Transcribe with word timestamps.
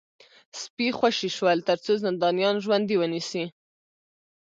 سپي 0.61 0.87
خوشي 0.97 1.29
شول 1.37 1.57
ترڅو 1.67 1.93
زندانیان 2.05 2.55
ژوندي 2.63 2.95
ونیسي 2.97 3.43